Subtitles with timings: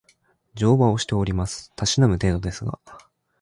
[0.55, 1.71] 乗馬をしております。
[1.75, 2.79] たしなむ程度ですが